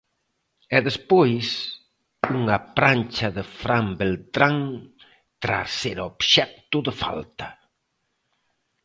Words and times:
E 0.75 0.77
despois, 0.87 1.47
unha 2.39 2.57
prancha 2.77 3.27
de 3.37 3.43
Fran 3.59 3.85
Beltrán 4.01 4.57
tras 5.43 5.69
ser 5.81 5.97
obxecto 6.09 6.77
de 6.87 6.93
falta. 7.01 7.47